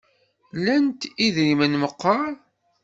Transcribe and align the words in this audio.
Lant 0.63 1.01
idrimen 1.25 1.73
meqqar? 1.81 2.33